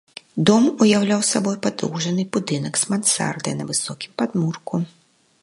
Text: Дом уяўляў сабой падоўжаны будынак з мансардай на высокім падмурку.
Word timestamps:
Дом 0.49 0.63
уяўляў 0.85 1.21
сабой 1.31 1.57
падоўжаны 1.65 2.23
будынак 2.39 2.73
з 2.85 2.93
мансардай 2.93 3.53
на 3.61 3.69
высокім 3.75 4.11
падмурку. 4.25 4.75